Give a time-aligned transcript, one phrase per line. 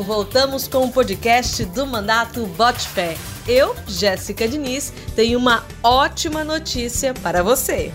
[0.00, 3.16] voltamos com o podcast do Mandato Bote Fé.
[3.46, 7.92] Eu, Jéssica Diniz, tenho uma ótima notícia para você.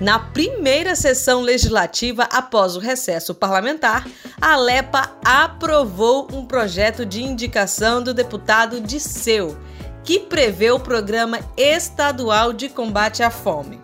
[0.00, 4.06] Na primeira sessão legislativa após o recesso parlamentar,
[4.40, 9.58] a Alepa aprovou um projeto de indicação do deputado Disseu,
[10.04, 13.80] que prevê o programa estadual de combate à fome.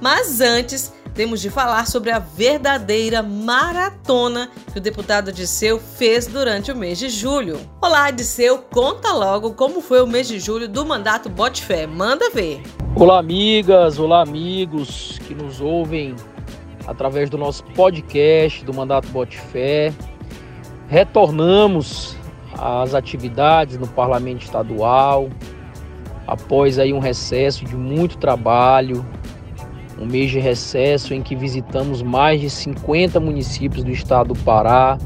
[0.00, 6.70] Mas antes, temos de falar sobre a verdadeira maratona que o deputado Disseu fez durante
[6.70, 7.58] o mês de julho.
[7.82, 11.86] Olá, Disseu, conta logo como foi o mês de julho do mandato Bote Fé.
[11.86, 12.62] Manda ver.
[12.94, 16.14] Olá, amigas, olá, amigos que nos ouvem
[16.86, 19.92] através do nosso podcast do Mandato Bote Fé.
[20.86, 22.16] Retornamos
[22.56, 25.28] às atividades no Parlamento Estadual
[26.28, 29.04] após aí um recesso de muito trabalho,
[30.00, 34.96] um mês de recesso em que visitamos mais de 50 municípios do estado do Pará,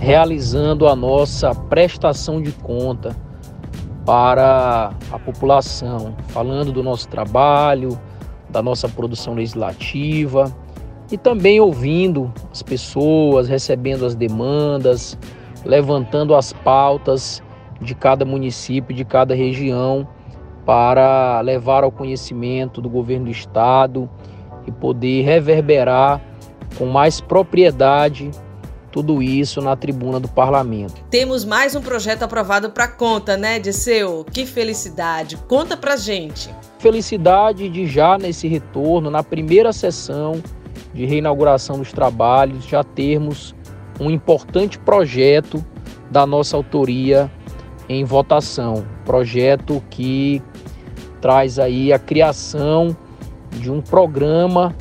[0.00, 3.16] realizando a nossa prestação de conta
[4.04, 7.98] para a população, falando do nosso trabalho,
[8.48, 10.54] da nossa produção legislativa
[11.10, 15.18] e também ouvindo as pessoas, recebendo as demandas,
[15.64, 17.42] levantando as pautas
[17.80, 20.06] de cada município, de cada região
[20.66, 24.10] para levar ao conhecimento do governo do estado
[24.66, 26.20] e poder reverberar
[26.76, 28.30] com mais propriedade
[28.90, 31.04] tudo isso na tribuna do parlamento.
[31.10, 34.24] Temos mais um projeto aprovado para conta, né, Disseu?
[34.24, 35.36] Que felicidade!
[35.46, 36.48] Conta pra gente.
[36.78, 40.42] Felicidade de já nesse retorno, na primeira sessão
[40.92, 43.54] de reinauguração dos trabalhos, já termos
[44.00, 45.64] um importante projeto
[46.10, 47.30] da nossa autoria
[47.88, 48.84] em votação.
[49.04, 50.42] Projeto que
[51.26, 52.96] traz aí a criação
[53.50, 54.72] de um programa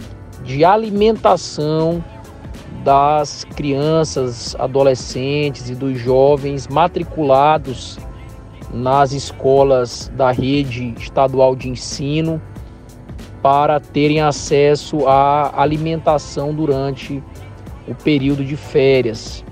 [0.44, 2.06] de alimentação
[2.84, 7.98] das crianças, adolescentes e dos jovens matriculados
[8.72, 12.40] nas escolas da rede estadual de ensino
[13.42, 17.24] para terem acesso à alimentação durante
[17.88, 19.44] o período de férias.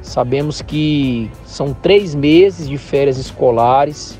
[0.00, 4.16] Sabemos que são três meses de férias escolares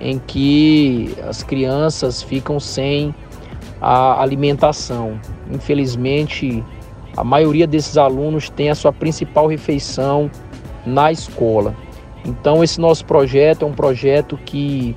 [0.00, 3.14] em que as crianças ficam sem
[3.80, 5.20] a alimentação.
[5.50, 6.64] Infelizmente,
[7.16, 10.30] a maioria desses alunos tem a sua principal refeição
[10.84, 11.74] na escola.
[12.24, 14.96] Então, esse nosso projeto é um projeto que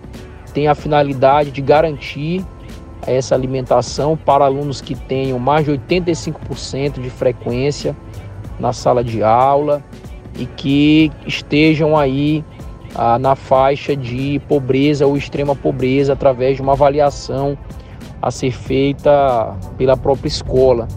[0.53, 2.43] tem a finalidade de garantir
[3.05, 7.95] essa alimentação para alunos que tenham mais de 85% de frequência
[8.59, 9.83] na sala de aula
[10.37, 12.43] e que estejam aí
[12.95, 17.57] ah, na faixa de pobreza ou extrema pobreza através de uma avaliação
[18.21, 20.87] a ser feita pela própria escola.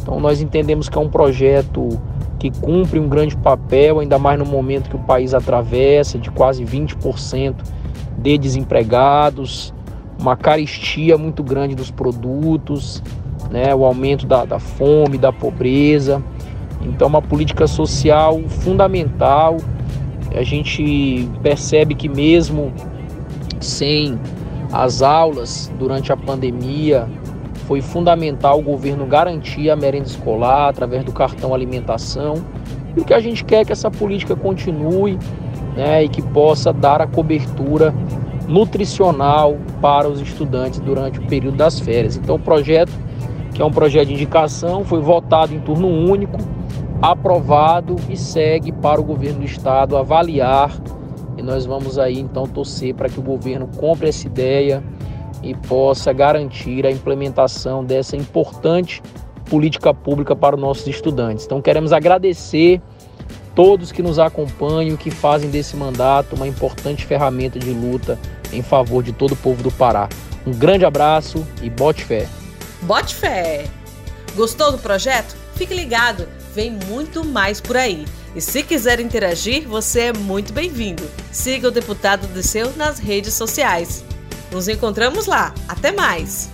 [0.00, 2.00] Então nós entendemos que é um projeto
[2.38, 6.64] que cumpre um grande papel, ainda mais no momento que o país atravessa de quase
[6.64, 7.54] 20%
[8.18, 9.72] de desempregados,
[10.20, 13.02] uma caristia muito grande dos produtos,
[13.50, 16.22] né, o aumento da, da fome, da pobreza.
[16.82, 19.56] Então, uma política social fundamental.
[20.34, 22.72] A gente percebe que, mesmo
[23.60, 24.18] sem
[24.72, 27.08] as aulas durante a pandemia,
[27.66, 32.34] foi fundamental o governo garantir a merenda escolar através do cartão alimentação.
[32.96, 35.18] E o que a gente quer é que essa política continue
[35.76, 37.94] né, e que possa dar a cobertura
[38.46, 42.16] nutricional para os estudantes durante o período das férias.
[42.16, 42.92] Então, o projeto,
[43.54, 46.38] que é um projeto de indicação, foi votado em turno único,
[47.10, 50.74] aprovado e segue para o governo do estado avaliar.
[51.36, 54.82] E nós vamos aí então torcer para que o governo compre essa ideia
[55.42, 59.02] e possa garantir a implementação dessa importante
[59.44, 61.44] política pública para os nossos estudantes.
[61.44, 62.80] Então, queremos agradecer
[63.54, 68.18] todos que nos acompanham, que fazem desse mandato uma importante ferramenta de luta
[68.50, 70.08] em favor de todo o povo do Pará.
[70.46, 72.26] Um grande abraço e bote fé.
[72.82, 73.66] Bote fé!
[74.34, 75.36] Gostou do projeto?
[75.54, 78.04] Fique ligado, vem muito mais por aí.
[78.34, 81.02] E se quiser interagir, você é muito bem-vindo.
[81.32, 84.04] Siga o deputado do seu nas redes sociais.
[84.50, 85.52] Nos encontramos lá.
[85.68, 86.53] Até mais!